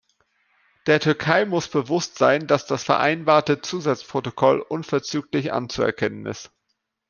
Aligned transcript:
Der 0.87 0.99
Türkei 0.99 1.45
muss 1.45 1.67
bewusst 1.67 2.17
sein, 2.17 2.47
dass 2.47 2.65
das 2.65 2.83
vereinbarte 2.83 3.61
Zusatzprotokoll 3.61 4.59
unverzüglich 4.59 5.53
anzuerkennen 5.53 6.25
ist. 6.25 6.49